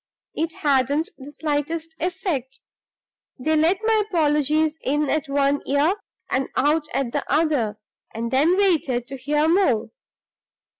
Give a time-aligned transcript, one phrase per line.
[0.33, 2.59] It hadn't the slightest effect;
[3.37, 5.93] they let my apologies in at one ear
[6.31, 7.77] and out at the other,
[8.11, 9.91] and then waited to hear more.